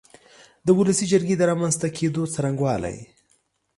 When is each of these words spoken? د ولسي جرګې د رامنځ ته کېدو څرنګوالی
د 0.65 0.67
ولسي 0.77 1.05
جرګې 1.11 1.35
د 1.37 1.41
رامنځ 1.51 1.75
ته 1.81 1.87
کېدو 1.97 2.23
څرنګوالی 2.33 2.97